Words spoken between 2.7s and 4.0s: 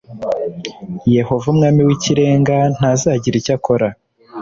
ntazagira icyo akora